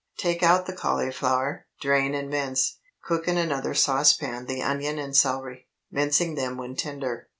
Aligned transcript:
Take 0.17 0.41
out 0.41 0.65
the 0.65 0.73
cauliflower, 0.73 1.67
drain 1.79 2.15
and 2.15 2.27
mince. 2.27 2.79
Cook 3.03 3.27
in 3.27 3.37
another 3.37 3.75
saucepan 3.75 4.47
the 4.47 4.63
onion 4.63 4.97
and 4.97 5.15
celery, 5.15 5.67
mincing 5.91 6.33
them 6.33 6.57
when 6.57 6.75
tender. 6.75 7.29